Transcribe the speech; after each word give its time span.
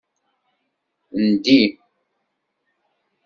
Ndi. 1.27 1.59